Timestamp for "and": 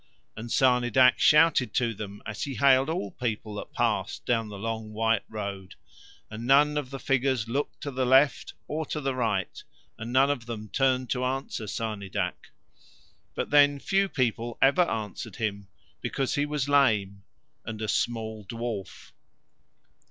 0.35-0.49, 6.27-6.47, 9.99-10.11, 17.63-17.79